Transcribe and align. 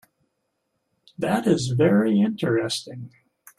That 1.15 1.45
is 1.45 1.75
very 1.77 2.19
interesting. 2.19 3.11